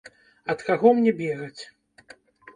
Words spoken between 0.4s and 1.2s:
Ад каго мне